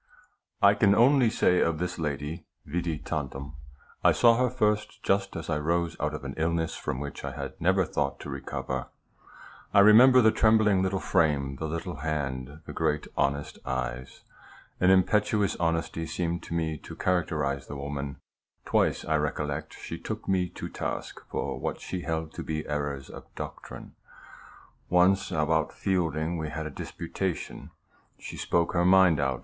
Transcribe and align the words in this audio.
I 0.63 0.73
can 0.73 0.95
only 0.95 1.29
say 1.29 1.59
of 1.61 1.77
this 1.77 1.99
lady, 1.99 2.47
vidi 2.65 2.97
tantum. 2.97 3.53
I 4.03 4.13
saw 4.13 4.35
her 4.37 4.49
first 4.49 5.03
just 5.03 5.35
as 5.35 5.47
I 5.47 5.59
rose 5.59 5.95
out 5.99 6.15
of 6.15 6.23
an 6.23 6.33
illness 6.37 6.73
from 6.73 6.99
which 6.99 7.23
I 7.23 7.33
had 7.33 7.53
never 7.61 7.85
thought 7.85 8.19
to 8.21 8.29
recover. 8.31 8.87
I 9.75 9.81
remember 9.81 10.19
the 10.23 10.31
trembling 10.31 10.81
little 10.81 10.99
frame, 10.99 11.57
the 11.57 11.67
little 11.67 11.97
hand, 11.97 12.61
the 12.65 12.73
great 12.73 13.05
honest 13.15 13.59
eyes. 13.63 14.21
An 14.79 14.89
impetuous 14.89 15.55
honesty 15.57 16.07
seemed 16.07 16.41
to 16.45 16.55
me 16.55 16.77
to 16.79 16.95
characterize 16.95 17.67
the 17.67 17.75
woman. 17.77 18.15
Twice 18.65 19.05
I 19.05 19.17
recollect 19.17 19.77
she 19.79 19.99
took 19.99 20.27
me 20.27 20.49
to 20.49 20.67
task 20.67 21.21
for 21.29 21.59
what 21.59 21.79
she 21.79 22.01
held 22.01 22.33
to 22.33 22.41
be 22.43 22.67
errors 22.67 23.11
in 23.11 23.21
doctrine. 23.35 23.93
Once 24.89 25.29
about 25.29 25.71
Fielding 25.71 26.39
we 26.39 26.49
had 26.49 26.65
a 26.65 26.71
disputation. 26.71 27.69
She 28.17 28.35
spoke 28.35 28.73
her 28.73 28.83
mind 28.83 29.19
out. 29.19 29.39